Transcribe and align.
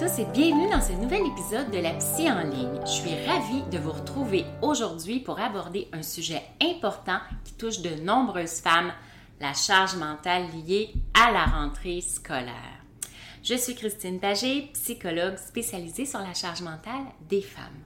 Tous 0.00 0.18
et 0.18 0.24
bienvenue 0.24 0.70
dans 0.70 0.80
ce 0.80 0.92
nouvel 0.92 1.26
épisode 1.26 1.70
de 1.70 1.78
la 1.78 1.92
Psy 1.92 2.30
en 2.30 2.40
ligne. 2.40 2.80
Je 2.86 2.90
suis 2.90 3.26
ravie 3.26 3.62
de 3.70 3.76
vous 3.76 3.92
retrouver 3.92 4.46
aujourd'hui 4.62 5.20
pour 5.20 5.38
aborder 5.38 5.88
un 5.92 6.02
sujet 6.02 6.40
important 6.62 7.18
qui 7.44 7.52
touche 7.52 7.82
de 7.82 8.02
nombreuses 8.02 8.60
femmes, 8.60 8.94
la 9.42 9.52
charge 9.52 9.96
mentale 9.96 10.44
liée 10.54 10.94
à 11.12 11.30
la 11.32 11.44
rentrée 11.44 12.00
scolaire. 12.00 12.80
Je 13.42 13.56
suis 13.56 13.74
Christine 13.74 14.20
Pagé, 14.20 14.70
psychologue 14.72 15.36
spécialisée 15.36 16.06
sur 16.06 16.20
la 16.20 16.32
charge 16.32 16.62
mentale 16.62 17.04
des 17.28 17.42
femmes. 17.42 17.84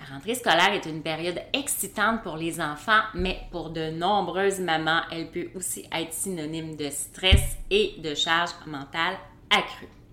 La 0.00 0.14
rentrée 0.14 0.36
scolaire 0.36 0.72
est 0.72 0.88
une 0.88 1.02
période 1.02 1.42
excitante 1.52 2.22
pour 2.22 2.38
les 2.38 2.58
enfants, 2.58 3.02
mais 3.12 3.38
pour 3.50 3.68
de 3.68 3.90
nombreuses 3.90 4.60
mamans, 4.60 5.02
elle 5.12 5.30
peut 5.30 5.50
aussi 5.54 5.86
être 5.92 6.14
synonyme 6.14 6.76
de 6.76 6.88
stress 6.88 7.58
et 7.70 7.96
de 7.98 8.14
charge 8.14 8.52
mentale 8.66 9.18
accrue. 9.50 10.03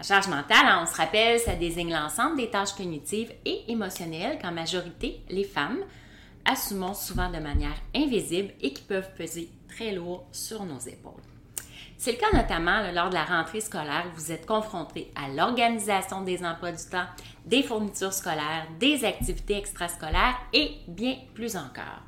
La 0.00 0.04
charge 0.04 0.28
mentale, 0.28 0.64
hein, 0.64 0.80
on 0.82 0.90
se 0.90 0.96
rappelle, 0.96 1.38
ça 1.38 1.54
désigne 1.54 1.92
l'ensemble 1.92 2.38
des 2.38 2.48
tâches 2.48 2.72
cognitives 2.72 3.34
et 3.44 3.70
émotionnelles 3.70 4.38
qu'en 4.40 4.50
majorité, 4.50 5.20
les 5.28 5.44
femmes 5.44 5.80
assumons 6.46 6.94
souvent 6.94 7.30
de 7.30 7.36
manière 7.36 7.76
invisible 7.94 8.54
et 8.62 8.72
qui 8.72 8.82
peuvent 8.82 9.12
peser 9.14 9.50
très 9.68 9.92
lourd 9.92 10.24
sur 10.32 10.64
nos 10.64 10.78
épaules. 10.78 11.20
C'est 11.98 12.12
le 12.12 12.16
cas 12.16 12.34
notamment 12.34 12.80
lors 12.94 13.10
de 13.10 13.14
la 13.14 13.26
rentrée 13.26 13.60
scolaire 13.60 14.06
où 14.10 14.18
vous 14.18 14.32
êtes 14.32 14.46
confronté 14.46 15.12
à 15.14 15.28
l'organisation 15.28 16.22
des 16.22 16.42
emplois 16.42 16.72
du 16.72 16.84
temps, 16.90 17.04
des 17.44 17.62
fournitures 17.62 18.14
scolaires, 18.14 18.68
des 18.78 19.04
activités 19.04 19.58
extrascolaires 19.58 20.40
et 20.54 20.78
bien 20.88 21.16
plus 21.34 21.56
encore. 21.56 22.00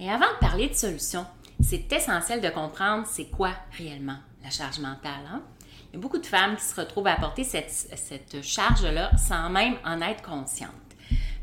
Mais 0.00 0.10
avant 0.10 0.26
de 0.26 0.40
parler 0.40 0.70
de 0.70 0.74
solutions, 0.74 1.26
c'est 1.62 1.92
essentiel 1.92 2.40
de 2.40 2.48
comprendre 2.48 3.06
c'est 3.06 3.30
quoi 3.30 3.52
réellement 3.78 4.18
la 4.42 4.50
charge 4.50 4.80
mentale. 4.80 5.22
Hein? 5.32 5.42
Il 5.92 5.96
y 5.96 5.98
a 5.98 6.00
beaucoup 6.00 6.18
de 6.18 6.26
femmes 6.26 6.56
qui 6.56 6.64
se 6.64 6.80
retrouvent 6.80 7.06
à 7.06 7.16
porter 7.16 7.44
cette, 7.44 8.42
charge-là 8.42 9.10
sans 9.16 9.50
même 9.50 9.74
en 9.84 10.00
être 10.00 10.22
conscientes. 10.22 10.70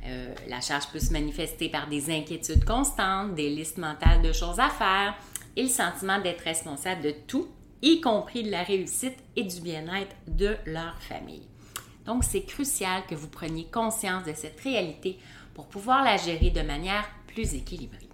Euh, 0.05 0.33
la 0.47 0.61
charge 0.61 0.87
peut 0.87 0.99
se 0.99 1.11
manifester 1.11 1.69
par 1.69 1.87
des 1.87 2.09
inquiétudes 2.09 2.65
constantes, 2.65 3.35
des 3.35 3.49
listes 3.49 3.77
mentales 3.77 4.21
de 4.21 4.31
choses 4.31 4.59
à 4.59 4.69
faire 4.69 5.13
et 5.55 5.63
le 5.63 5.69
sentiment 5.69 6.19
d'être 6.19 6.41
responsable 6.41 7.01
de 7.01 7.13
tout, 7.27 7.47
y 7.81 8.01
compris 8.01 8.43
de 8.43 8.51
la 8.51 8.63
réussite 8.63 9.17
et 9.35 9.43
du 9.43 9.61
bien-être 9.61 10.15
de 10.27 10.55
leur 10.65 10.95
famille. 11.01 11.47
Donc, 12.05 12.23
c'est 12.23 12.43
crucial 12.43 13.03
que 13.07 13.15
vous 13.15 13.27
preniez 13.27 13.65
conscience 13.65 14.23
de 14.23 14.33
cette 14.33 14.59
réalité 14.61 15.19
pour 15.53 15.67
pouvoir 15.67 16.03
la 16.03 16.17
gérer 16.17 16.49
de 16.49 16.61
manière 16.61 17.07
plus 17.27 17.53
équilibrée. 17.53 18.08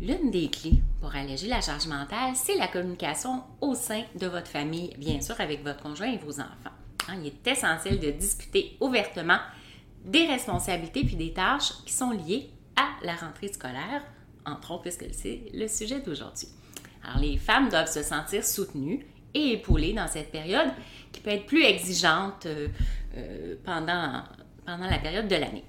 L'une 0.00 0.30
des 0.30 0.48
clés 0.48 0.80
pour 1.00 1.12
alléger 1.16 1.48
la 1.48 1.60
charge 1.60 1.88
mentale, 1.88 2.34
c'est 2.36 2.56
la 2.56 2.68
communication 2.68 3.42
au 3.60 3.74
sein 3.74 4.04
de 4.14 4.28
votre 4.28 4.46
famille, 4.46 4.94
bien 4.96 5.20
sûr 5.20 5.34
avec 5.40 5.64
votre 5.64 5.82
conjoint 5.82 6.12
et 6.12 6.18
vos 6.18 6.38
enfants. 6.38 6.70
Hein, 7.08 7.16
il 7.20 7.26
est 7.26 7.46
essentiel 7.48 7.98
de 7.98 8.12
discuter 8.12 8.76
ouvertement 8.80 9.38
des 10.04 10.26
responsabilités 10.26 11.04
puis 11.04 11.16
des 11.16 11.32
tâches 11.32 11.72
qui 11.84 11.92
sont 11.92 12.12
liées 12.12 12.48
à 12.76 12.86
la 13.04 13.16
rentrée 13.16 13.48
scolaire, 13.48 14.04
entre 14.46 14.70
autres 14.70 14.82
puisque 14.82 15.06
c'est 15.12 15.42
le 15.52 15.66
sujet 15.66 16.00
d'aujourd'hui. 16.00 16.48
Alors 17.02 17.20
les 17.20 17.36
femmes 17.36 17.68
doivent 17.68 17.92
se 17.92 18.04
sentir 18.04 18.44
soutenues 18.44 19.04
et 19.34 19.54
épaulées 19.54 19.94
dans 19.94 20.06
cette 20.06 20.30
période 20.30 20.68
qui 21.10 21.20
peut 21.20 21.30
être 21.30 21.46
plus 21.46 21.64
exigeante 21.64 22.46
euh, 22.46 22.68
euh, 23.16 23.56
pendant, 23.64 24.22
pendant 24.64 24.88
la 24.88 24.98
période 24.98 25.26
de 25.26 25.34
l'année. 25.34 25.64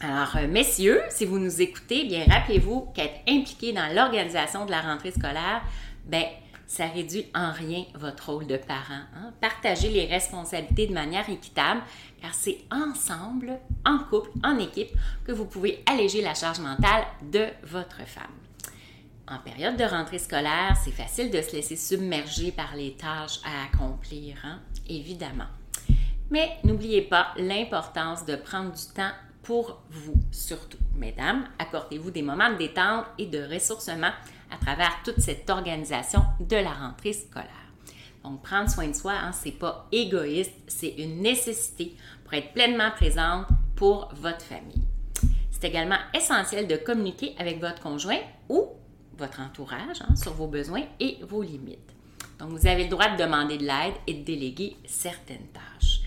Alors, 0.00 0.36
euh, 0.36 0.46
messieurs, 0.46 1.00
si 1.08 1.24
vous 1.24 1.38
nous 1.38 1.62
écoutez, 1.62 2.04
bien 2.04 2.24
rappelez-vous 2.28 2.88
qu'être 2.94 3.20
impliqué 3.26 3.72
dans 3.72 3.94
l'organisation 3.94 4.66
de 4.66 4.70
la 4.70 4.82
rentrée 4.82 5.10
scolaire, 5.10 5.62
ben 6.04 6.24
ça 6.66 6.86
réduit 6.86 7.26
en 7.34 7.52
rien 7.52 7.84
votre 7.94 8.30
rôle 8.30 8.46
de 8.46 8.58
parent. 8.58 9.04
Hein. 9.14 9.32
Partagez 9.40 9.88
les 9.88 10.04
responsabilités 10.04 10.86
de 10.86 10.92
manière 10.92 11.30
équitable, 11.30 11.80
car 12.20 12.34
c'est 12.34 12.58
ensemble, 12.70 13.58
en 13.86 13.98
couple, 13.98 14.30
en 14.44 14.58
équipe, 14.58 14.90
que 15.24 15.32
vous 15.32 15.46
pouvez 15.46 15.82
alléger 15.86 16.20
la 16.20 16.34
charge 16.34 16.58
mentale 16.58 17.04
de 17.22 17.46
votre 17.62 18.06
femme. 18.06 18.24
En 19.28 19.38
période 19.38 19.76
de 19.76 19.84
rentrée 19.84 20.18
scolaire, 20.18 20.76
c'est 20.84 20.90
facile 20.90 21.30
de 21.30 21.40
se 21.40 21.52
laisser 21.52 21.76
submerger 21.76 22.52
par 22.52 22.76
les 22.76 22.96
tâches 22.96 23.40
à 23.44 23.64
accomplir, 23.64 24.36
hein, 24.44 24.60
évidemment. 24.88 25.46
Mais 26.30 26.50
n'oubliez 26.64 27.02
pas 27.02 27.28
l'importance 27.38 28.26
de 28.26 28.36
prendre 28.36 28.72
du 28.72 28.94
temps 28.94 29.12
pour 29.46 29.80
vous 29.90 30.20
surtout. 30.32 30.78
Mesdames, 30.96 31.46
accordez-vous 31.58 32.10
des 32.10 32.22
moments 32.22 32.52
de 32.52 32.58
détente 32.58 33.06
et 33.16 33.26
de 33.26 33.42
ressourcement 33.42 34.10
à 34.50 34.56
travers 34.60 35.00
toute 35.04 35.20
cette 35.20 35.48
organisation 35.48 36.22
de 36.40 36.56
la 36.56 36.72
rentrée 36.72 37.12
scolaire. 37.12 37.46
Donc, 38.24 38.42
prendre 38.42 38.68
soin 38.68 38.88
de 38.88 38.92
soi, 38.92 39.12
hein, 39.12 39.30
ce 39.32 39.46
n'est 39.46 39.52
pas 39.52 39.86
égoïste, 39.92 40.52
c'est 40.66 40.94
une 40.98 41.20
nécessité 41.20 41.94
pour 42.24 42.34
être 42.34 42.52
pleinement 42.54 42.90
présente 42.90 43.46
pour 43.76 44.08
votre 44.16 44.44
famille. 44.44 44.82
C'est 45.52 45.68
également 45.68 45.98
essentiel 46.12 46.66
de 46.66 46.76
communiquer 46.76 47.34
avec 47.38 47.60
votre 47.60 47.80
conjoint 47.80 48.18
ou 48.48 48.66
votre 49.16 49.40
entourage 49.40 50.02
hein, 50.02 50.16
sur 50.16 50.32
vos 50.34 50.48
besoins 50.48 50.82
et 50.98 51.18
vos 51.22 51.42
limites. 51.42 51.94
Donc, 52.40 52.50
vous 52.50 52.66
avez 52.66 52.84
le 52.84 52.90
droit 52.90 53.10
de 53.10 53.22
demander 53.22 53.58
de 53.58 53.64
l'aide 53.64 53.94
et 54.08 54.14
de 54.14 54.24
déléguer 54.24 54.76
certaines 54.86 55.46
tâches 55.52 56.00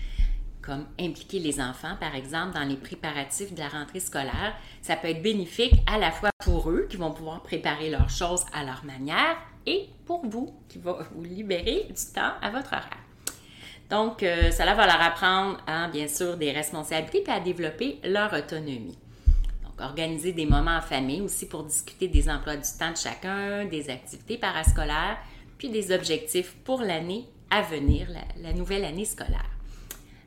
comme 0.70 0.86
impliquer 1.00 1.40
les 1.40 1.60
enfants, 1.60 1.96
par 1.98 2.14
exemple, 2.14 2.54
dans 2.54 2.62
les 2.62 2.76
préparatifs 2.76 3.52
de 3.52 3.58
la 3.58 3.66
rentrée 3.66 3.98
scolaire. 3.98 4.54
Ça 4.82 4.94
peut 4.94 5.08
être 5.08 5.20
bénéfique 5.20 5.74
à 5.92 5.98
la 5.98 6.12
fois 6.12 6.30
pour 6.44 6.70
eux, 6.70 6.86
qui 6.88 6.96
vont 6.96 7.10
pouvoir 7.10 7.42
préparer 7.42 7.90
leurs 7.90 8.08
choses 8.08 8.44
à 8.52 8.62
leur 8.62 8.84
manière, 8.84 9.36
et 9.66 9.88
pour 10.06 10.24
vous, 10.24 10.54
qui 10.68 10.78
va 10.78 10.98
vous 11.12 11.24
libérer 11.24 11.88
du 11.88 12.14
temps 12.14 12.34
à 12.40 12.50
votre 12.50 12.68
horaire. 12.68 13.02
Donc, 13.90 14.22
euh, 14.22 14.52
cela 14.52 14.76
va 14.76 14.86
leur 14.86 15.02
apprendre, 15.02 15.58
à, 15.66 15.88
bien 15.88 16.06
sûr, 16.06 16.36
des 16.36 16.52
responsabilités 16.52 17.24
et 17.26 17.30
à 17.30 17.40
développer 17.40 17.98
leur 18.04 18.32
autonomie. 18.32 18.96
Donc, 19.64 19.80
organiser 19.80 20.32
des 20.32 20.46
moments 20.46 20.76
en 20.76 20.82
famille 20.82 21.20
aussi 21.20 21.48
pour 21.48 21.64
discuter 21.64 22.06
des 22.06 22.30
emplois 22.30 22.56
du 22.56 22.68
temps 22.78 22.92
de 22.92 22.96
chacun, 22.96 23.64
des 23.64 23.90
activités 23.90 24.38
parascolaires, 24.38 25.18
puis 25.58 25.68
des 25.68 25.90
objectifs 25.90 26.54
pour 26.62 26.80
l'année 26.80 27.24
à 27.50 27.62
venir, 27.62 28.06
la 28.40 28.52
nouvelle 28.52 28.84
année 28.84 29.04
scolaire. 29.04 29.50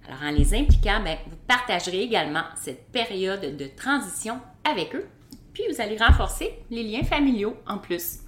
Alors, 0.08 0.22
en 0.24 0.32
les 0.32 0.54
impliquant, 0.54 1.02
ben, 1.04 1.18
vous 1.28 1.38
partagerez 1.48 2.02
également 2.02 2.44
cette 2.56 2.92
période 2.92 3.56
de 3.58 3.68
transition 3.68 4.40
avec 4.64 4.96
eux, 4.96 5.08
puis 5.54 5.64
vous 5.70 5.82
allez 5.82 5.98
renforcer 5.98 6.52
les 6.70 6.84
liens 6.84 7.04
familiaux 7.04 7.56
en 7.68 7.78
plus. 7.78 8.20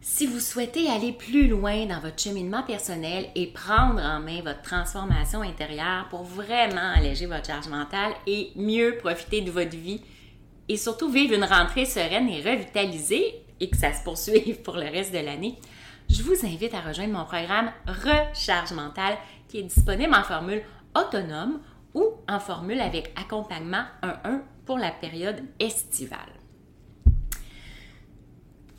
Si 0.00 0.26
vous 0.26 0.40
souhaitez 0.40 0.90
aller 0.90 1.12
plus 1.12 1.48
loin 1.48 1.86
dans 1.86 2.00
votre 2.00 2.20
cheminement 2.20 2.62
personnel 2.62 3.30
et 3.34 3.46
prendre 3.46 4.02
en 4.02 4.20
main 4.20 4.42
votre 4.42 4.60
transformation 4.60 5.40
intérieure 5.40 6.08
pour 6.10 6.24
vraiment 6.24 6.92
alléger 6.94 7.24
votre 7.24 7.46
charge 7.46 7.68
mentale 7.68 8.12
et 8.26 8.50
mieux 8.54 8.98
profiter 8.98 9.40
de 9.40 9.50
votre 9.50 9.76
vie, 9.76 10.02
et 10.68 10.76
surtout 10.76 11.10
vivre 11.10 11.34
une 11.34 11.44
rentrée 11.44 11.86
sereine 11.86 12.28
et 12.28 12.42
revitalisée 12.42 13.34
et 13.60 13.70
que 13.70 13.76
ça 13.76 13.92
se 13.92 14.04
poursuive 14.04 14.56
pour 14.62 14.76
le 14.76 14.90
reste 14.90 15.12
de 15.12 15.20
l'année, 15.20 15.56
je 16.10 16.22
vous 16.22 16.44
invite 16.44 16.74
à 16.74 16.80
rejoindre 16.80 17.14
mon 17.14 17.24
programme 17.24 17.72
Recharge 17.86 18.72
mentale 18.72 19.16
qui 19.54 19.60
est 19.60 19.62
disponible 19.62 20.12
en 20.12 20.24
formule 20.24 20.62
autonome 20.96 21.60
ou 21.94 22.04
en 22.28 22.40
formule 22.40 22.80
avec 22.80 23.12
accompagnement 23.14 23.84
1-1 24.02 24.40
pour 24.66 24.78
la 24.78 24.90
période 24.90 25.44
estivale. 25.60 26.18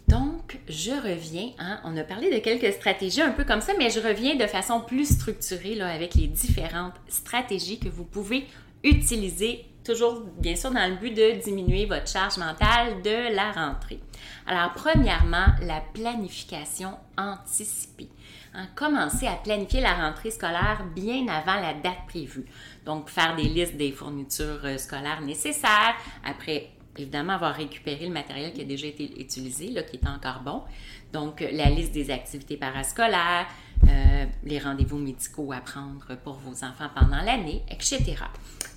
Donc, 0.10 0.60
je 0.68 0.92
reviens, 0.92 1.52
hein, 1.60 1.80
on 1.86 1.96
a 1.96 2.04
parlé 2.04 2.30
de 2.30 2.40
quelques 2.40 2.74
stratégies 2.74 3.22
un 3.22 3.32
peu 3.32 3.46
comme 3.46 3.62
ça, 3.62 3.72
mais 3.80 3.90
je 3.90 4.02
reviens 4.02 4.36
de 4.36 4.48
façon 4.48 4.82
plus 4.82 5.16
structurée 5.16 5.76
là, 5.76 5.88
avec 5.88 6.14
les 6.16 6.28
différentes 6.28 6.96
stratégies 7.08 7.80
que 7.80 7.88
vous 7.88 8.04
pouvez 8.04 8.46
utiliser, 8.84 9.66
toujours 9.86 10.24
bien 10.40 10.58
sûr 10.58 10.72
dans 10.72 10.90
le 10.90 10.98
but 10.98 11.14
de 11.14 11.42
diminuer 11.42 11.86
votre 11.86 12.10
charge 12.10 12.38
mentale 12.38 13.02
de 13.02 13.34
la 13.34 13.54
rentrée. 13.54 14.02
Alors, 14.46 14.74
premièrement, 14.74 15.48
la 15.62 15.82
planification 15.94 16.98
anticipée. 17.18 18.10
Hein, 18.58 18.68
commencez 18.74 19.28
à 19.28 19.36
planifier 19.36 19.82
la 19.82 19.94
rentrée 19.96 20.32
scolaire 20.32 20.86
bien 20.96 21.28
avant 21.28 21.60
la 21.60 21.74
date 21.74 22.06
prévue. 22.08 22.46
Donc, 22.86 23.10
faire 23.10 23.36
des 23.36 23.50
listes 23.50 23.76
des 23.76 23.92
fournitures 23.92 24.62
euh, 24.64 24.78
scolaires 24.78 25.20
nécessaires. 25.22 25.96
Après, 26.24 26.70
évidemment, 26.98 27.34
avoir 27.34 27.54
récupéré 27.54 28.06
le 28.06 28.14
matériel 28.14 28.54
qui 28.54 28.62
a 28.62 28.64
déjà 28.64 28.88
été 28.88 29.20
utilisé, 29.20 29.72
là, 29.72 29.84
qui 29.84 29.98
est 29.98 30.08
encore 30.08 30.40
bon. 30.40 30.64
Donc, 31.12 31.42
euh, 31.42 31.50
la 31.52 31.70
liste 31.70 31.92
des 31.92 32.10
activités 32.12 32.56
parascolaires, 32.56 33.48
euh, 33.88 34.26
les 34.44 34.60
rendez-vous 34.60 34.98
médicaux 34.98 35.52
à 35.52 35.60
prendre 35.60 36.16
pour 36.24 36.34
vos 36.34 36.64
enfants 36.64 36.90
pendant 36.94 37.22
l'année, 37.22 37.64
etc. 37.70 38.16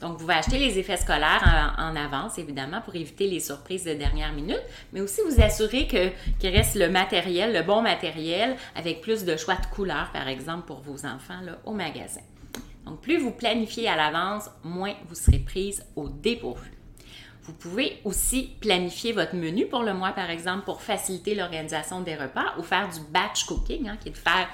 Donc, 0.00 0.12
vous 0.12 0.18
pouvez 0.18 0.34
acheter 0.34 0.58
les 0.58 0.78
effets 0.78 0.96
scolaires 0.96 1.74
en, 1.78 1.96
avance, 1.96 2.38
évidemment, 2.38 2.80
pour 2.80 2.94
éviter 2.94 3.28
les 3.28 3.40
surprises 3.40 3.84
de 3.84 3.94
dernière 3.94 4.32
minute, 4.32 4.62
mais 4.92 5.00
aussi 5.00 5.20
vous 5.28 5.42
assurer 5.42 5.86
que, 5.86 6.10
qu'il 6.38 6.50
reste 6.50 6.76
le 6.76 6.88
matériel, 6.88 7.52
le 7.52 7.62
bon 7.62 7.82
matériel, 7.82 8.56
avec 8.76 9.00
plus 9.00 9.24
de 9.24 9.36
choix 9.36 9.56
de 9.56 9.66
couleurs, 9.66 10.10
par 10.12 10.28
exemple, 10.28 10.66
pour 10.66 10.80
vos 10.80 11.04
enfants 11.04 11.40
là, 11.42 11.58
au 11.64 11.72
magasin. 11.72 12.20
Donc, 12.86 13.00
plus 13.00 13.18
vous 13.18 13.32
planifiez 13.32 13.88
à 13.88 13.96
l'avance, 13.96 14.50
moins 14.62 14.94
vous 15.08 15.14
serez 15.14 15.38
prise 15.38 15.84
au 15.96 16.08
dépourvu. 16.08 16.70
Vous 17.48 17.54
pouvez 17.54 17.98
aussi 18.04 18.50
planifier 18.60 19.12
votre 19.12 19.34
menu 19.34 19.66
pour 19.66 19.82
le 19.82 19.94
mois, 19.94 20.12
par 20.12 20.28
exemple, 20.28 20.64
pour 20.64 20.82
faciliter 20.82 21.34
l'organisation 21.34 22.02
des 22.02 22.14
repas 22.14 22.54
ou 22.58 22.62
faire 22.62 22.90
du 22.90 23.00
batch 23.10 23.44
cooking, 23.44 23.88
hein, 23.88 23.96
qui 23.98 24.10
est 24.10 24.12
de 24.12 24.18
faire 24.18 24.48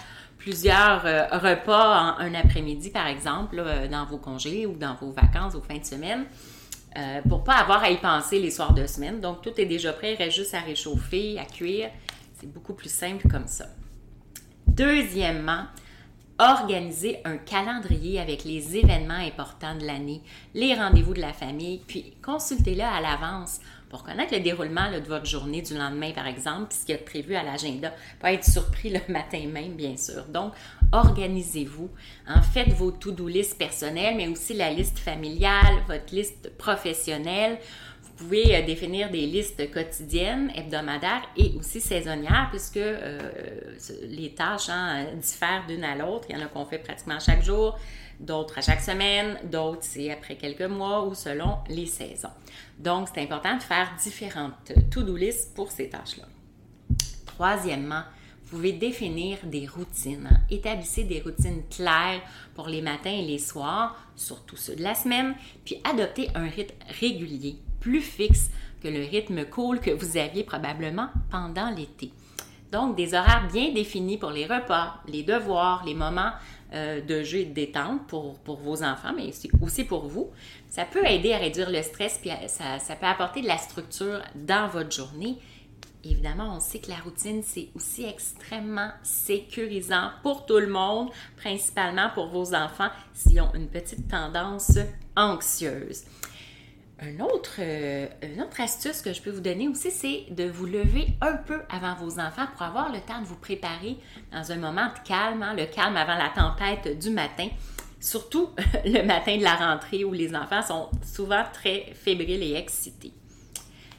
plusieurs 0.45 1.07
euh, 1.07 1.25
repas 1.33 2.17
en 2.19 2.19
un 2.19 2.35
après-midi, 2.35 2.91
par 2.91 3.07
exemple, 3.07 3.65
dans 3.91 4.05
vos 4.05 4.19
congés 4.19 4.67
ou 4.67 4.77
dans 4.77 4.95
vos 4.95 5.11
vacances, 5.11 5.55
aux 5.55 5.63
fins 5.63 5.79
de 5.79 5.87
semaine, 5.87 6.27
euh, 6.99 7.23
pour 7.27 7.45
pas 7.45 7.55
avoir 7.55 7.83
à 7.83 7.91
y 7.91 7.97
penser 7.97 8.39
les 8.39 8.51
soirs 8.51 8.75
de 8.75 8.87
semaine. 8.87 9.23
Donc, 9.23 9.41
tout 9.41 9.59
est 9.59 9.65
déjà 9.65 9.95
prêt, 9.95 10.13
il 10.13 10.23
reste 10.23 10.37
juste 10.37 10.53
à 10.53 10.61
réchauffer, 10.61 11.39
à 11.39 11.47
cuire. 11.47 11.89
C'est 12.35 12.53
beaucoup 12.53 12.75
plus 12.75 12.93
simple 12.93 13.27
comme 13.27 13.47
ça. 13.47 13.65
Deuxièmement, 14.67 15.65
organiser 16.39 17.21
un 17.25 17.39
calendrier 17.39 18.21
avec 18.21 18.45
les 18.45 18.77
événements 18.77 19.15
importants 19.15 19.77
de 19.77 19.87
l'année, 19.87 20.21
les 20.53 20.75
rendez-vous 20.75 21.15
de 21.15 21.23
la 21.23 21.33
famille, 21.33 21.81
puis 21.87 22.13
consultez-le 22.23 22.83
à 22.83 23.01
l'avance 23.01 23.61
pour 23.95 24.03
connaître 24.03 24.35
le 24.35 24.41
déroulement 24.41 24.91
de 24.91 25.07
votre 25.07 25.25
journée 25.25 25.63
du 25.63 25.79
lendemain, 25.79 26.11
par 26.11 26.27
exemple, 26.27 26.67
puis 26.71 26.79
ce 26.79 26.85
qu'il 26.85 26.97
y 26.97 26.99
a 26.99 27.01
prévu 27.01 27.37
à 27.37 27.45
l'agenda. 27.45 27.95
Pas 28.19 28.33
être 28.33 28.45
surpris 28.45 28.91
le 28.91 28.99
matin 29.13 29.47
même, 29.47 29.75
bien 29.75 29.97
sûr. 29.97 30.25
Donc, 30.25 30.53
organisez-vous. 30.91 31.89
En 32.27 32.43
faites 32.43 32.71
vos 32.71 32.91
to-do 32.91 33.29
list 33.29 33.57
personnelles, 33.57 34.17
mais 34.17 34.27
aussi 34.27 34.53
la 34.53 34.71
liste 34.71 34.99
familiale, 34.99 35.77
votre 35.87 36.13
liste 36.13 36.51
professionnelle. 36.59 37.57
Vous 38.17 38.27
pouvez 38.27 38.55
euh, 38.55 38.63
définir 38.65 39.11
des 39.11 39.27
listes 39.27 39.73
quotidiennes, 39.73 40.53
hebdomadaires 40.55 41.29
et 41.37 41.53
aussi 41.59 41.81
saisonnières, 41.81 42.47
puisque 42.51 42.77
euh, 42.77 43.19
les 44.03 44.33
tâches 44.35 44.69
hein, 44.69 45.07
diffèrent 45.17 45.67
d'une 45.67 45.83
à 45.83 45.97
l'autre. 45.97 46.27
Il 46.29 46.37
y 46.37 46.39
en 46.39 46.45
a 46.45 46.49
qu'on 46.49 46.65
fait 46.65 46.79
pratiquement 46.79 47.19
chaque 47.19 47.43
jour, 47.43 47.77
d'autres 48.21 48.59
à 48.59 48.61
chaque 48.61 48.83
semaine, 48.83 49.37
d'autres 49.51 49.83
c'est 49.83 50.13
après 50.13 50.37
quelques 50.37 50.63
mois 50.63 51.05
ou 51.07 51.15
selon 51.15 51.59
les 51.69 51.87
saisons. 51.87 52.29
Donc, 52.79 53.09
c'est 53.13 53.21
important 53.21 53.57
de 53.57 53.63
faire 53.63 53.93
différentes 54.01 54.73
to-do 54.93 55.17
lists 55.17 55.53
pour 55.53 55.73
ces 55.73 55.89
tâches-là. 55.89 56.27
Troisièmement, 57.27 58.03
vous 58.45 58.59
pouvez 58.59 58.73
définir 58.73 59.39
des 59.43 59.67
routines. 59.67 60.41
Établissez 60.51 61.03
des 61.03 61.21
routines 61.21 61.65
claires 61.69 62.23
pour 62.55 62.69
les 62.69 62.81
matins 62.81 63.11
et 63.11 63.23
les 63.23 63.41
soirs, 63.41 63.97
surtout 64.15 64.57
ceux 64.57 64.77
de 64.77 64.85
la 64.85 64.95
semaine, 64.95 65.35
puis 65.65 65.81
adoptez 65.83 66.29
un 66.37 66.47
rythme 66.47 66.77
régulier 67.01 67.57
plus 67.85 68.01
fixe 68.01 68.51
que 68.83 68.89
le 68.89 69.01
rythme 69.01 69.45
cool 69.45 69.79
que 69.79 69.91
vous 69.91 70.17
aviez 70.17 70.43
probablement 70.43 71.09
pendant 71.31 71.69
l'été. 71.69 72.13
Donc, 72.73 72.97
des 72.97 73.13
horaires 73.13 73.47
bien 73.53 73.73
définis 73.73 74.17
pour 74.17 74.31
les 74.31 74.47
repas, 74.47 74.95
les 75.07 75.23
devoirs, 75.23 75.85
les 75.85 75.95
moments 75.95 76.33
euh, 76.73 77.03
de 77.03 77.23
jeu 77.23 77.41
et 77.41 77.45
de 77.45 77.53
détente 77.53 78.07
pour, 78.07 78.39
pour, 78.39 78.57
vos 78.57 78.83
enfants, 78.83 79.13
mais 79.15 79.31
aussi 79.61 79.85
pour 79.85 80.09
vous. 80.09 80.31
Ça 80.71 80.87
peut 80.87 81.07
aider 81.07 81.35
à 81.35 81.39
réduire 81.39 81.71
le 81.71 81.83
stress, 81.83 82.19
puis 82.21 82.31
ça, 82.49 82.79
ça 82.79 82.97
peut 82.97 83.07
apporter 83.07 83.43
de 83.43 83.47
la 83.47 83.59
structure 83.59 84.23
dans 84.35 84.67
votre 84.69 84.91
journée. 84.91 85.37
Évidemment, 86.03 86.57
on 86.57 86.61
sait 86.61 86.81
que 86.81 86.89
la 86.89 86.97
routine, 86.97 87.43
c'est 87.43 87.69
aussi 87.77 88.05
extrêmement 88.05 88.91
sécurisant 89.03 90.11
pour 90.23 90.47
tout 90.47 90.59
le 90.59 90.69
monde, 90.69 91.11
principalement 91.37 92.09
pour 92.15 92.29
vos 92.29 92.55
enfants 92.55 92.91
s'ils 93.13 93.41
ont 93.43 93.53
une 93.55 93.69
petite 93.69 94.09
tendance 94.09 94.79
anxieuse. 95.17 96.05
Un 97.05 97.21
autre, 97.21 97.57
euh, 97.59 98.07
une 98.23 98.41
autre 98.41 98.61
astuce 98.61 99.03
que 99.03 99.13
je 99.13 99.21
peux 99.21 99.31
vous 99.31 99.43
donner 99.43 99.69
aussi, 99.69 99.91
c'est 99.91 100.25
de 100.31 100.45
vous 100.45 100.65
lever 100.65 101.09
un 101.21 101.37
peu 101.37 101.61
avant 101.69 101.95
vos 101.97 102.19
enfants 102.19 102.47
pour 102.53 102.63
avoir 102.63 102.91
le 102.91 103.01
temps 103.01 103.21
de 103.21 103.27
vous 103.27 103.37
préparer 103.37 103.97
dans 104.33 104.53
un 104.53 104.57
moment 104.57 104.87
de 104.87 105.07
calme, 105.07 105.43
hein, 105.43 105.55
le 105.55 105.67
calme 105.67 105.97
avant 105.97 106.17
la 106.17 106.31
tempête 106.31 106.99
du 106.99 107.11
matin. 107.11 107.49
Surtout 108.01 108.51
le 108.87 109.03
matin 109.03 109.37
de 109.37 109.43
la 109.43 109.55
rentrée 109.55 110.05
où 110.05 110.13
les 110.13 110.35
enfants 110.35 110.63
sont 110.63 110.89
souvent 111.03 111.45
très 111.53 111.93
fébriles 111.95 112.43
et 112.43 112.55
excités. 112.55 113.13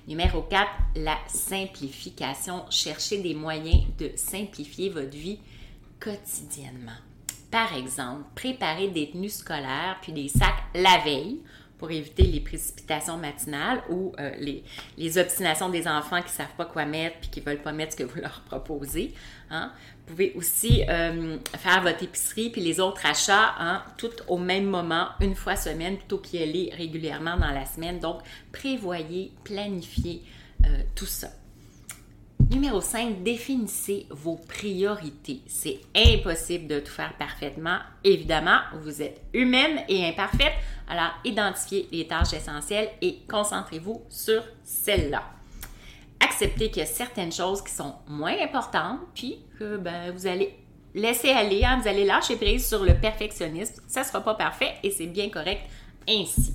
Numéro 0.07 0.41
4, 0.41 0.67
la 0.95 1.17
simplification. 1.27 2.65
Cherchez 2.71 3.19
des 3.19 3.35
moyens 3.35 3.83
de 3.99 4.11
simplifier 4.15 4.89
votre 4.89 5.15
vie 5.15 5.39
quotidiennement. 5.99 6.97
Par 7.51 7.75
exemple, 7.75 8.23
préparer 8.33 8.87
des 8.87 9.11
tenues 9.11 9.29
scolaires 9.29 9.97
puis 10.01 10.11
des 10.11 10.27
sacs 10.27 10.63
la 10.73 10.97
veille 11.03 11.39
pour 11.77 11.91
éviter 11.91 12.23
les 12.23 12.39
précipitations 12.39 13.17
matinales 13.17 13.81
ou 13.89 14.13
euh, 14.19 14.31
les, 14.39 14.63
les, 14.97 15.17
obstinations 15.17 15.69
des 15.69 15.87
enfants 15.87 16.21
qui 16.21 16.27
ne 16.27 16.37
savent 16.37 16.55
pas 16.57 16.65
quoi 16.65 16.85
mettre 16.85 17.17
puis 17.19 17.29
qui 17.29 17.39
ne 17.41 17.45
veulent 17.45 17.61
pas 17.61 17.73
mettre 17.73 17.93
ce 17.93 17.97
que 17.97 18.03
vous 18.03 18.19
leur 18.21 18.41
proposez. 18.41 19.13
Hein. 19.49 19.71
Vous 19.99 20.13
pouvez 20.13 20.33
aussi 20.35 20.83
euh, 20.87 21.37
faire 21.57 21.81
votre 21.81 22.03
épicerie 22.03 22.49
puis 22.49 22.61
les 22.61 22.79
autres 22.79 23.05
achats 23.05 23.55
hein, 23.59 23.83
tout 23.97 24.11
au 24.27 24.37
même 24.37 24.65
moment, 24.65 25.09
une 25.19 25.35
fois 25.35 25.55
semaine, 25.55 25.97
plutôt 25.97 26.19
qu'y 26.19 26.41
aller 26.41 26.71
régulièrement 26.75 27.37
dans 27.37 27.51
la 27.51 27.65
semaine. 27.65 27.99
Donc, 27.99 28.21
prévoyez, 28.51 29.31
planifiez 29.43 30.21
euh, 30.65 30.69
tout 30.95 31.05
ça. 31.05 31.29
Numéro 32.51 32.79
5, 32.79 33.23
définissez 33.23 34.05
vos 34.09 34.35
priorités. 34.35 35.41
C'est 35.47 35.79
impossible 35.95 36.67
de 36.67 36.79
tout 36.79 36.91
faire 36.91 37.17
parfaitement. 37.17 37.79
Évidemment, 38.03 38.59
vous 38.81 39.01
êtes 39.01 39.21
humaine 39.33 39.81
et 39.89 40.07
imparfaite, 40.07 40.53
alors 40.87 41.11
identifiez 41.23 41.87
les 41.91 42.07
tâches 42.07 42.33
essentielles 42.33 42.89
et 43.01 43.19
concentrez-vous 43.29 44.03
sur 44.09 44.43
celles-là. 44.63 45.23
Acceptez 46.19 46.69
qu'il 46.69 46.79
y 46.79 46.81
a 46.81 46.85
certaines 46.85 47.31
choses 47.31 47.61
qui 47.61 47.73
sont 47.73 47.95
moins 48.07 48.37
importantes, 48.41 48.99
puis 49.13 49.39
que 49.59 49.77
ben, 49.77 50.11
vous 50.11 50.27
allez 50.27 50.55
laisser 50.93 51.29
aller, 51.29 51.63
hein, 51.63 51.79
vous 51.81 51.87
allez 51.87 52.05
lâcher 52.05 52.35
prise 52.35 52.67
sur 52.67 52.83
le 52.83 52.95
perfectionnisme. 52.95 53.81
Ça 53.87 54.01
ne 54.01 54.05
sera 54.05 54.21
pas 54.21 54.35
parfait 54.35 54.75
et 54.81 54.91
c'est 54.91 55.07
bien 55.07 55.29
correct 55.29 55.61
ainsi. 56.07 56.53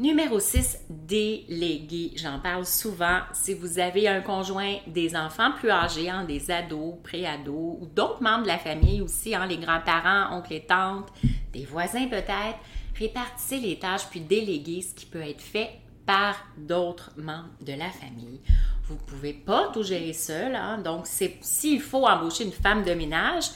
Numéro 0.00 0.38
6, 0.38 0.78
déléguer. 0.88 2.12
J'en 2.14 2.38
parle 2.38 2.64
souvent. 2.64 3.18
Si 3.32 3.52
vous 3.52 3.80
avez 3.80 4.06
un 4.06 4.20
conjoint, 4.20 4.76
des 4.86 5.16
enfants 5.16 5.50
plus 5.50 5.70
âgés, 5.70 6.08
hein, 6.08 6.22
des 6.22 6.52
ados, 6.52 6.94
pré-ados, 7.02 7.78
ou 7.80 7.86
d'autres 7.96 8.22
membres 8.22 8.44
de 8.44 8.48
la 8.48 8.58
famille 8.58 9.00
aussi, 9.00 9.34
hein, 9.34 9.46
les 9.46 9.56
grands-parents, 9.56 10.36
oncles 10.36 10.54
et 10.54 10.60
tantes, 10.60 11.08
des 11.52 11.64
voisins 11.64 12.06
peut-être, 12.06 12.58
répartissez 12.96 13.58
les 13.58 13.76
tâches 13.80 14.06
puis 14.08 14.20
déléguez 14.20 14.82
ce 14.82 14.94
qui 14.94 15.04
peut 15.04 15.20
être 15.20 15.42
fait 15.42 15.70
par 16.06 16.36
d'autres 16.56 17.10
membres 17.16 17.50
de 17.60 17.72
la 17.72 17.90
famille. 17.90 18.40
Vous 18.84 18.94
ne 18.94 19.00
pouvez 19.00 19.32
pas 19.32 19.68
tout 19.74 19.82
gérer 19.82 20.12
seul, 20.12 20.54
hein, 20.54 20.78
donc 20.78 21.08
s'il 21.08 21.80
faut 21.80 22.06
embaucher 22.06 22.44
une 22.44 22.52
femme 22.52 22.84
de 22.84 22.94
ménage, 22.94 23.50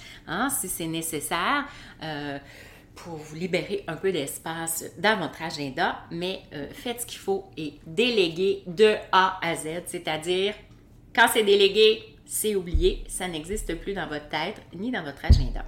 si 0.51 0.69
c'est 0.69 0.89
nécessaire, 0.89 1.67
euh, 2.03 2.39
pour 2.95 3.17
vous 3.17 3.35
libérer 3.37 3.85
un 3.87 3.97
peu 3.97 4.13
d'espace 4.13 4.85
dans 4.99 5.19
votre 5.19 5.43
agenda, 5.43 6.01
mais 6.11 6.43
euh, 6.53 6.69
faites 6.73 7.03
ce 7.03 7.07
qu'il 7.07 7.19
faut 7.19 7.47
et 7.57 7.75
déléguez 7.87 8.63
de 8.67 8.95
A 9.13 9.39
à 9.43 9.55
Z, 9.57 9.83
c'est-à-dire 9.87 10.55
quand 11.15 11.27
c'est 11.33 11.45
délégué, 11.45 12.03
c'est 12.25 12.55
oublié, 12.55 13.05
ça 13.09 13.29
n'existe 13.29 13.75
plus 13.81 13.95
dans 13.95 14.07
votre 14.07 14.29
tête 14.29 14.61
ni 14.75 14.91
dans 14.91 15.03
votre 15.03 15.25
agenda. 15.25 15.65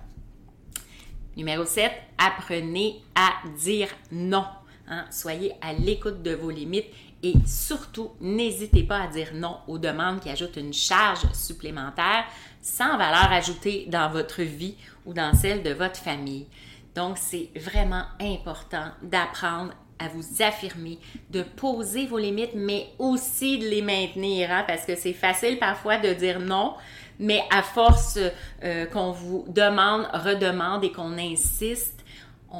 Numéro 1.37 1.64
7, 1.64 1.90
apprenez 2.19 3.02
à 3.14 3.33
dire 3.59 3.88
non. 4.12 4.45
Hein. 4.87 5.04
Soyez 5.11 5.52
à 5.61 5.73
l'écoute 5.73 6.23
de 6.23 6.35
vos 6.35 6.50
limites 6.50 6.87
et 7.23 7.35
surtout, 7.47 8.12
n'hésitez 8.21 8.85
pas 8.85 9.02
à 9.02 9.07
dire 9.09 9.31
non 9.35 9.59
aux 9.66 9.78
demandes 9.78 10.21
qui 10.21 10.28
ajoutent 10.28 10.57
une 10.57 10.75
charge 10.75 11.26
supplémentaire 11.33 12.25
sans 12.61 12.97
valeur 12.97 13.33
ajoutée 13.33 13.87
dans 13.88 14.11
votre 14.11 14.43
vie 14.43 14.76
ou 15.07 15.12
dans 15.12 15.35
celle 15.35 15.62
de 15.62 15.71
votre 15.71 15.97
famille. 15.97 16.47
Donc, 16.94 17.18
c'est 17.18 17.50
vraiment 17.56 18.04
important 18.20 18.86
d'apprendre 19.02 19.72
à 19.98 20.08
vous 20.08 20.42
affirmer, 20.42 20.98
de 21.30 21.42
poser 21.42 22.06
vos 22.06 22.18
limites, 22.18 22.54
mais 22.54 22.88
aussi 22.98 23.58
de 23.58 23.66
les 23.66 23.82
maintenir, 23.82 24.50
hein, 24.50 24.64
parce 24.66 24.84
que 24.84 24.96
c'est 24.96 25.12
facile 25.12 25.58
parfois 25.58 25.98
de 25.98 26.12
dire 26.12 26.40
non, 26.40 26.74
mais 27.18 27.42
à 27.50 27.62
force 27.62 28.18
euh, 28.62 28.86
qu'on 28.86 29.12
vous 29.12 29.44
demande, 29.48 30.06
redemande 30.12 30.84
et 30.84 30.92
qu'on 30.92 31.16
insiste, 31.16 31.93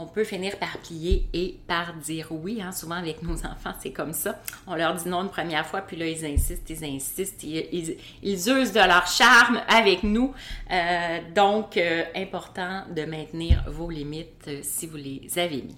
on 0.00 0.06
peut 0.06 0.24
finir 0.24 0.58
par 0.58 0.78
plier 0.78 1.28
et 1.32 1.58
par 1.66 1.94
dire 1.94 2.28
oui. 2.30 2.60
Hein. 2.62 2.72
Souvent 2.72 2.96
avec 2.96 3.22
nos 3.22 3.38
enfants, 3.46 3.74
c'est 3.80 3.92
comme 3.92 4.12
ça. 4.12 4.40
On 4.66 4.74
leur 4.74 4.94
dit 4.94 5.08
non 5.08 5.22
une 5.22 5.30
première 5.30 5.66
fois, 5.66 5.80
puis 5.82 5.96
là, 5.96 6.06
ils 6.06 6.24
insistent, 6.24 6.68
ils 6.70 6.84
insistent, 6.84 7.42
ils, 7.42 7.96
usent 8.22 8.72
de 8.72 8.86
leur 8.86 9.06
charme 9.06 9.60
avec 9.68 10.02
nous. 10.02 10.34
Euh, 10.70 11.18
donc, 11.34 11.76
euh, 11.76 12.04
important 12.14 12.84
de 12.94 13.04
maintenir 13.04 13.64
vos 13.68 13.90
limites 13.90 14.50
si 14.62 14.86
vous 14.86 14.96
les 14.96 15.28
avez 15.36 15.62
mis. 15.62 15.76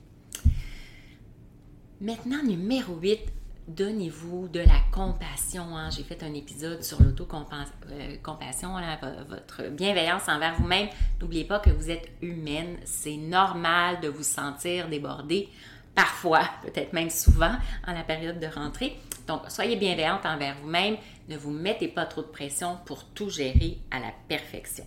Maintenant, 2.00 2.42
numéro 2.42 2.94
8, 2.94 3.20
donnez-vous 3.68 4.48
de 4.48 4.60
la 4.60 4.80
compassion. 4.92 5.76
Hein. 5.76 5.90
J'ai 5.90 6.02
fait 6.02 6.22
un 6.22 6.32
épisode 6.34 6.82
sur 6.82 7.02
l'auto-compassion, 7.02 8.76
euh, 8.76 9.24
votre 9.28 9.68
bienveillance 9.70 10.28
envers 10.28 10.54
vous-même. 10.56 10.88
N'oubliez 11.20 11.44
pas 11.44 11.58
que 11.58 11.70
vous 11.70 11.90
êtes 11.90 12.08
humaine. 12.22 12.76
C'est 12.84 13.16
normal 13.16 14.00
de 14.00 14.08
vous 14.08 14.22
sentir 14.22 14.88
débordé, 14.88 15.48
parfois, 15.94 16.42
peut-être 16.62 16.92
même 16.92 17.10
souvent, 17.10 17.56
en 17.86 17.92
la 17.92 18.04
période 18.04 18.38
de 18.38 18.46
rentrée. 18.46 18.96
Donc, 19.26 19.42
soyez 19.48 19.76
bienveillante 19.76 20.24
envers 20.24 20.56
vous-même. 20.62 20.96
Ne 21.28 21.36
vous 21.36 21.50
mettez 21.50 21.88
pas 21.88 22.06
trop 22.06 22.22
de 22.22 22.28
pression 22.28 22.78
pour 22.86 23.04
tout 23.04 23.30
gérer 23.30 23.78
à 23.90 23.98
la 23.98 24.12
perfection. 24.28 24.84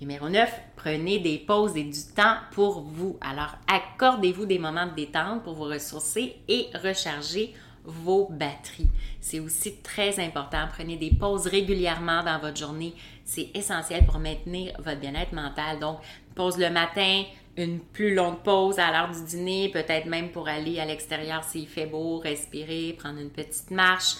Numéro 0.00 0.30
9, 0.30 0.50
prenez 0.76 1.18
des 1.18 1.38
pauses 1.38 1.76
et 1.76 1.84
du 1.84 2.00
temps 2.16 2.36
pour 2.52 2.80
vous. 2.80 3.18
Alors, 3.20 3.56
accordez-vous 3.66 4.46
des 4.46 4.58
moments 4.58 4.86
de 4.86 4.94
détente 4.94 5.42
pour 5.42 5.54
vous 5.54 5.64
ressourcer 5.64 6.36
et 6.48 6.68
recharger 6.82 7.54
vos 7.84 8.28
batteries. 8.30 8.90
C'est 9.20 9.40
aussi 9.40 9.76
très 9.76 10.18
important. 10.20 10.66
Prenez 10.72 10.96
des 10.96 11.10
pauses 11.10 11.46
régulièrement 11.46 12.22
dans 12.22 12.38
votre 12.38 12.56
journée. 12.56 12.94
C'est 13.24 13.50
essentiel 13.54 14.04
pour 14.04 14.18
maintenir 14.18 14.72
votre 14.78 15.00
bien-être 15.00 15.32
mental. 15.32 15.78
Donc, 15.78 15.98
pause 16.34 16.58
le 16.58 16.70
matin, 16.70 17.24
une 17.56 17.80
plus 17.80 18.14
longue 18.14 18.42
pause 18.42 18.78
à 18.78 18.90
l'heure 18.90 19.10
du 19.10 19.24
dîner, 19.24 19.68
peut-être 19.70 20.06
même 20.06 20.30
pour 20.30 20.48
aller 20.48 20.80
à 20.80 20.84
l'extérieur 20.84 21.44
s'il 21.44 21.68
fait 21.68 21.86
beau, 21.86 22.18
respirer, 22.18 22.94
prendre 22.98 23.18
une 23.18 23.30
petite 23.30 23.70
marche. 23.70 24.16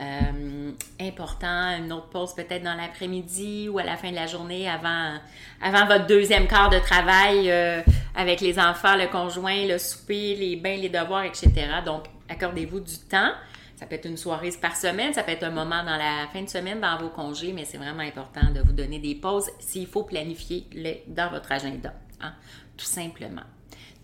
Euh, 0.00 0.72
important, 1.00 1.76
une 1.76 1.92
autre 1.92 2.08
pause 2.08 2.34
peut-être 2.34 2.62
dans 2.62 2.74
l'après-midi 2.74 3.68
ou 3.68 3.78
à 3.78 3.82
la 3.82 3.96
fin 3.98 4.10
de 4.10 4.16
la 4.16 4.26
journée 4.26 4.66
avant, 4.68 5.18
votre 5.60 6.06
deuxième 6.06 6.46
quart 6.46 6.70
de 6.70 6.78
travail 6.78 7.50
euh, 7.50 7.82
avec 8.14 8.40
les 8.40 8.58
enfants, 8.58 8.96
le 8.96 9.08
conjoint, 9.08 9.66
le 9.66 9.76
souper, 9.78 10.34
les 10.34 10.56
bains, 10.56 10.76
les 10.76 10.88
devoirs, 10.88 11.24
etc. 11.24 11.50
Donc, 11.84 12.04
accordez-vous 12.28 12.80
du 12.80 12.98
temps. 12.98 13.32
Ça 13.76 13.86
peut 13.86 13.96
être 13.96 14.06
une 14.06 14.16
soirée 14.16 14.52
par 14.60 14.76
semaine, 14.76 15.12
ça 15.12 15.24
peut 15.24 15.32
être 15.32 15.42
un 15.42 15.50
moment 15.50 15.82
dans 15.82 15.96
la 15.96 16.28
fin 16.32 16.42
de 16.42 16.48
semaine 16.48 16.80
dans 16.80 16.96
vos 16.98 17.08
congés, 17.08 17.52
mais 17.52 17.64
c'est 17.64 17.78
vraiment 17.78 18.02
important 18.02 18.50
de 18.54 18.60
vous 18.60 18.72
donner 18.72 19.00
des 19.00 19.16
pauses 19.16 19.50
s'il 19.58 19.88
faut 19.88 20.04
planifier 20.04 20.68
les, 20.72 21.02
dans 21.08 21.28
votre 21.30 21.50
agenda, 21.50 21.92
hein, 22.20 22.32
tout 22.76 22.86
simplement. 22.86 23.42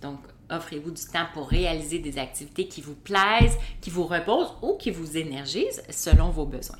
Donc, 0.02 0.18
offrez-vous 0.50 0.90
du 0.90 1.02
temps 1.02 1.26
pour 1.32 1.48
réaliser 1.48 1.98
des 1.98 2.18
activités 2.18 2.68
qui 2.68 2.80
vous 2.80 2.94
plaisent, 2.94 3.56
qui 3.80 3.90
vous 3.90 4.04
reposent 4.04 4.54
ou 4.62 4.76
qui 4.76 4.90
vous 4.90 5.16
énergisent 5.16 5.82
selon 5.90 6.30
vos 6.30 6.46
besoins. 6.46 6.78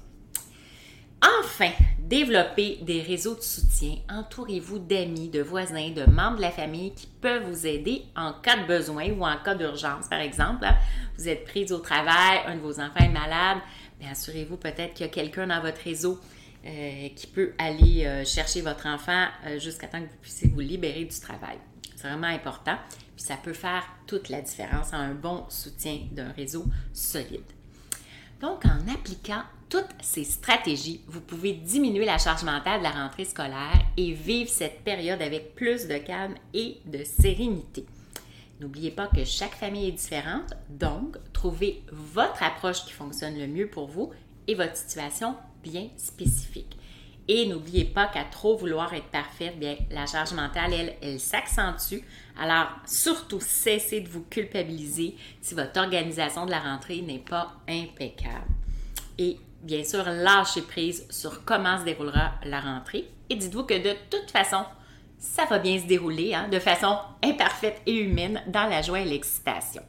Enfin, 1.41 1.71
développez 1.99 2.79
des 2.83 3.03
réseaux 3.03 3.35
de 3.35 3.41
soutien. 3.41 3.97
Entourez-vous 4.09 4.79
d'amis, 4.79 5.29
de 5.29 5.43
voisins, 5.43 5.91
de 5.91 6.05
membres 6.05 6.37
de 6.37 6.43
la 6.43 6.53
famille 6.53 6.95
qui 6.95 7.09
peuvent 7.21 7.43
vous 7.43 7.67
aider 7.67 8.05
en 8.15 8.35
cas 8.35 8.57
de 8.57 8.67
besoin 8.67 9.11
ou 9.11 9.25
en 9.25 9.37
cas 9.45 9.57
d'urgence. 9.57 10.07
Par 10.09 10.21
exemple, 10.21 10.67
vous 11.17 11.29
êtes 11.29 11.45
prise 11.45 11.73
au 11.73 11.79
travail, 11.79 12.39
un 12.47 12.55
de 12.55 12.61
vos 12.61 12.79
enfants 12.79 13.05
est 13.05 13.09
malade, 13.09 13.59
assurez-vous 14.09 14.57
peut-être 14.57 14.95
qu'il 14.95 15.07
y 15.07 15.09
a 15.09 15.13
quelqu'un 15.13 15.49
dans 15.49 15.61
votre 15.61 15.83
réseau 15.83 16.21
euh, 16.65 17.09
qui 17.17 17.27
peut 17.27 17.53
aller 17.59 18.05
euh, 18.05 18.25
chercher 18.25 18.61
votre 18.63 18.87
enfant 18.87 19.27
euh, 19.47 19.59
jusqu'à 19.59 19.87
temps 19.89 20.01
que 20.01 20.09
vous 20.09 20.19
puissiez 20.21 20.49
vous 20.49 20.61
libérer 20.61 21.05
du 21.05 21.21
travail. 21.21 21.57
C'est 21.97 22.09
vraiment 22.09 22.29
important. 22.29 22.77
Puis 23.19 23.27
ça 23.27 23.37
peut 23.37 23.53
faire 23.53 23.83
toute 24.07 24.29
la 24.29 24.41
différence 24.41 24.93
en 24.93 24.99
un 24.99 25.15
bon 25.15 25.45
soutien 25.49 25.99
d'un 26.13 26.31
réseau 26.31 26.65
solide. 26.93 27.43
Donc, 28.41 28.65
en 28.65 28.95
appliquant 28.95 29.43
toutes 29.69 29.93
ces 30.01 30.23
stratégies, 30.23 31.01
vous 31.09 31.21
pouvez 31.21 31.55
diminuer 31.55 32.05
la 32.05 32.19
charge 32.19 32.45
mentale 32.45 32.79
de 32.79 32.85
la 32.85 32.93
rentrée 32.93 33.25
scolaire 33.25 33.85
et 33.97 34.13
vivre 34.13 34.49
cette 34.49 34.85
période 34.85 35.21
avec 35.21 35.57
plus 35.57 35.89
de 35.89 35.99
calme 35.99 36.37
et 36.55 36.77
de 36.87 37.03
sérénité. 37.03 37.87
N'oubliez 38.61 38.93
pas 38.93 39.09
que 39.09 39.25
chaque 39.25 39.57
famille 39.57 39.89
est 39.89 39.93
différente, 39.93 40.55
donc 40.69 41.17
trouvez 41.33 41.83
votre 41.91 42.45
approche 42.45 42.85
qui 42.85 42.93
fonctionne 42.93 43.37
le 43.37 43.49
mieux 43.49 43.69
pour 43.69 43.89
vous 43.89 44.13
et 44.47 44.55
votre 44.55 44.77
situation 44.77 45.35
bien 45.65 45.89
spécifique. 45.97 46.79
Et 47.31 47.47
n'oubliez 47.47 47.85
pas 47.85 48.07
qu'à 48.07 48.25
trop 48.25 48.57
vouloir 48.57 48.95
être 48.95 49.09
parfaite, 49.09 49.59
bien, 49.59 49.77
la 49.91 50.07
charge 50.07 50.33
mentale, 50.33 50.73
elle, 50.73 50.97
elle 51.03 51.21
s'accentue. 51.21 52.01
Alors, 52.41 52.69
surtout, 52.87 53.41
cessez 53.41 54.01
de 54.01 54.09
vous 54.09 54.25
culpabiliser 54.31 55.15
si 55.43 55.55
votre 55.55 55.79
organisation 55.79 56.47
de 56.47 56.51
la 56.51 56.61
rentrée 56.61 57.03
n'est 57.03 57.19
pas 57.19 57.53
impeccable. 57.69 58.47
Et 59.19 59.37
bien 59.63 59.85
sûr, 59.85 60.05
lâchez 60.05 60.63
prise 60.63 61.07
sur 61.11 61.45
comment 61.45 61.79
se 61.79 61.85
déroulera 61.85 62.33
la 62.45 62.61
rentrée. 62.61 63.11
Et 63.29 63.37
dites-vous 63.37 63.65
que 63.65 63.75
de 63.75 63.95
toute 64.09 64.31
façon, 64.31 64.65
ça 65.19 65.45
va 65.45 65.59
bien 65.59 65.79
se 65.79 65.87
dérouler 65.87 66.33
hein, 66.33 66.49
de 66.49 66.59
façon 66.59 66.97
imparfaite 67.23 67.83
et 67.85 67.95
humaine 67.95 68.43
dans 68.47 68.69
la 68.69 68.81
joie 68.81 69.01
et 69.01 69.05
l'excitation. 69.05 69.83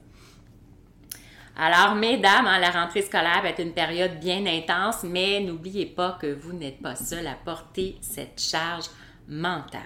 Alors, 1.61 1.93
mesdames, 1.95 2.47
hein, 2.47 2.57
la 2.57 2.69
rentrée 2.71 3.01
scolaire 3.01 3.41
va 3.43 3.49
être 3.49 3.59
une 3.59 3.73
période 3.73 4.17
bien 4.17 4.45
intense, 4.45 5.03
mais 5.03 5.41
n'oubliez 5.41 5.85
pas 5.85 6.17
que 6.21 6.33
vous 6.33 6.53
n'êtes 6.53 6.81
pas 6.81 6.95
seul 6.95 7.27
à 7.27 7.33
porter 7.33 7.97
cette 7.99 8.39
charge 8.39 8.85
mentale. 9.27 9.81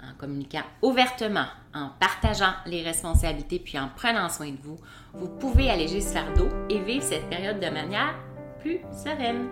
En 0.00 0.16
communiquant 0.16 0.62
ouvertement, 0.80 1.46
en 1.74 1.88
partageant 1.98 2.52
les 2.66 2.82
responsabilités 2.82 3.58
puis 3.58 3.80
en 3.80 3.88
prenant 3.88 4.28
soin 4.28 4.50
de 4.50 4.62
vous, 4.62 4.78
vous 5.12 5.28
pouvez 5.28 5.70
alléger 5.70 6.00
ce 6.00 6.12
fardeau 6.12 6.48
et 6.70 6.78
vivre 6.78 7.02
cette 7.02 7.28
période 7.28 7.58
de 7.58 7.68
manière 7.68 8.14
plus 8.60 8.78
sereine. 8.92 9.48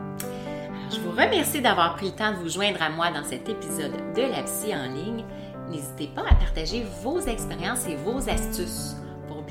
je 0.92 1.00
vous 1.00 1.10
remercie 1.10 1.60
d'avoir 1.60 1.96
pris 1.96 2.10
le 2.10 2.16
temps 2.16 2.30
de 2.30 2.36
vous 2.36 2.48
joindre 2.48 2.80
à 2.80 2.90
moi 2.90 3.10
dans 3.10 3.24
cet 3.24 3.48
épisode 3.48 4.14
de 4.14 4.22
la 4.22 4.44
psy 4.44 4.72
en 4.72 4.86
ligne. 4.92 5.24
N'hésitez 5.68 6.10
pas 6.14 6.22
à 6.30 6.34
partager 6.36 6.84
vos 7.02 7.18
expériences 7.18 7.86
et 7.88 7.96
vos 7.96 8.28
astuces 8.28 8.99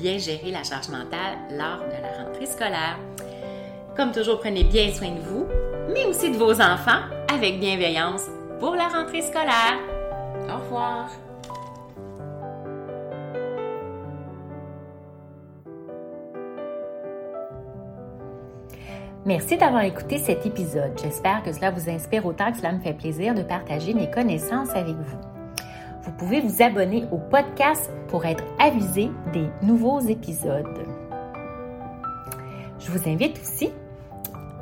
bien 0.00 0.18
gérer 0.18 0.50
la 0.50 0.64
charge 0.64 0.88
mentale 0.88 1.36
lors 1.50 1.84
de 1.84 2.02
la 2.02 2.24
rentrée 2.24 2.46
scolaire. 2.46 2.98
Comme 3.96 4.12
toujours, 4.12 4.40
prenez 4.40 4.64
bien 4.64 4.92
soin 4.92 5.10
de 5.10 5.20
vous, 5.20 5.46
mais 5.92 6.06
aussi 6.06 6.30
de 6.30 6.36
vos 6.36 6.60
enfants 6.60 7.02
avec 7.32 7.60
bienveillance 7.60 8.26
pour 8.58 8.74
la 8.74 8.88
rentrée 8.88 9.22
scolaire. 9.22 9.78
Au 10.48 10.58
revoir. 10.58 11.10
Merci 19.26 19.58
d'avoir 19.58 19.82
écouté 19.82 20.16
cet 20.16 20.46
épisode. 20.46 20.98
J'espère 21.00 21.42
que 21.42 21.52
cela 21.52 21.70
vous 21.70 21.90
inspire 21.90 22.24
autant 22.24 22.52
que 22.52 22.58
cela 22.58 22.72
me 22.72 22.80
fait 22.80 22.94
plaisir 22.94 23.34
de 23.34 23.42
partager 23.42 23.92
mes 23.92 24.10
connaissances 24.10 24.70
avec 24.70 24.96
vous 24.96 25.29
vous 26.02 26.12
pouvez 26.12 26.40
vous 26.40 26.62
abonner 26.62 27.04
au 27.12 27.18
podcast 27.18 27.90
pour 28.08 28.24
être 28.24 28.44
avisé 28.58 29.10
des 29.32 29.46
nouveaux 29.62 30.00
épisodes. 30.00 30.86
Je 32.78 32.90
vous 32.90 33.08
invite 33.08 33.38
aussi 33.38 33.70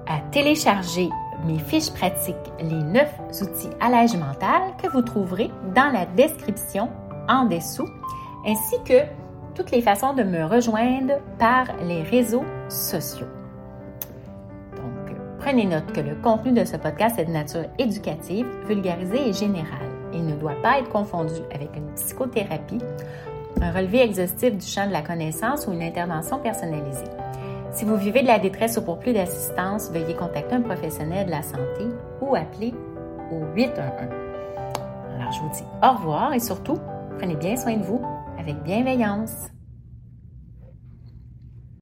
à 0.06 0.20
télécharger 0.32 1.08
mes 1.46 1.58
fiches 1.58 1.90
pratiques, 1.90 2.36
les 2.60 2.82
9 2.82 3.14
outils 3.42 3.70
à 3.80 3.90
l'âge 3.90 4.16
mental 4.16 4.62
que 4.82 4.88
vous 4.88 5.02
trouverez 5.02 5.50
dans 5.74 5.92
la 5.92 6.06
description 6.06 6.90
en 7.28 7.44
dessous, 7.44 7.88
ainsi 8.44 8.76
que 8.84 9.04
toutes 9.54 9.70
les 9.70 9.82
façons 9.82 10.14
de 10.14 10.22
me 10.22 10.44
rejoindre 10.44 11.14
par 11.38 11.66
les 11.84 12.02
réseaux 12.02 12.44
sociaux. 12.68 13.26
Donc, 14.76 15.16
prenez 15.38 15.66
note 15.66 15.92
que 15.92 16.00
le 16.00 16.16
contenu 16.16 16.52
de 16.52 16.64
ce 16.64 16.76
podcast 16.76 17.18
est 17.18 17.26
de 17.26 17.32
nature 17.32 17.66
éducative, 17.78 18.46
vulgarisée 18.66 19.28
et 19.28 19.32
générale. 19.32 19.97
Il 20.18 20.26
ne 20.26 20.34
doit 20.34 20.60
pas 20.62 20.80
être 20.80 20.90
confondu 20.90 21.34
avec 21.54 21.70
une 21.76 21.86
psychothérapie, 21.94 22.80
un 23.62 23.72
relevé 23.72 24.02
exhaustif 24.02 24.56
du 24.56 24.66
champ 24.66 24.86
de 24.86 24.92
la 24.92 25.02
connaissance 25.02 25.66
ou 25.66 25.72
une 25.72 25.82
intervention 25.82 26.38
personnalisée. 26.38 27.06
Si 27.70 27.84
vous 27.84 27.96
vivez 27.96 28.22
de 28.22 28.26
la 28.26 28.38
détresse 28.38 28.76
ou 28.78 28.82
pour 28.82 28.98
plus 28.98 29.12
d'assistance, 29.12 29.90
veuillez 29.90 30.14
contacter 30.14 30.56
un 30.56 30.62
professionnel 30.62 31.26
de 31.26 31.30
la 31.30 31.42
santé 31.42 31.86
ou 32.20 32.34
appeler 32.34 32.74
au 33.30 33.54
811. 33.54 33.78
Alors, 35.16 35.32
je 35.32 35.40
vous 35.40 35.50
dis 35.50 35.64
au 35.82 35.96
revoir 35.96 36.34
et 36.34 36.40
surtout, 36.40 36.78
prenez 37.18 37.36
bien 37.36 37.56
soin 37.56 37.76
de 37.76 37.84
vous 37.84 38.02
avec 38.38 38.56
bienveillance. 38.64 39.50